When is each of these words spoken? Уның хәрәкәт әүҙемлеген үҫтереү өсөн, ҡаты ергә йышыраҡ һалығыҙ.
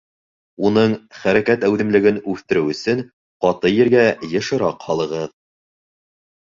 Уның 0.69 0.95
хәрәкәт 1.25 1.67
әүҙемлеген 1.67 2.19
үҫтереү 2.33 2.73
өсөн, 2.73 3.05
ҡаты 3.47 3.75
ергә 3.77 4.09
йышыраҡ 4.31 4.85
һалығыҙ. 4.89 5.35